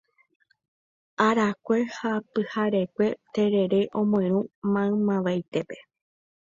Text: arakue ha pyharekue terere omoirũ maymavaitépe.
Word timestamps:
arakue 1.27 1.79
ha 1.97 2.11
pyharekue 2.31 3.07
terere 3.33 3.81
omoirũ 4.01 4.39
maymavaitépe. 4.73 5.75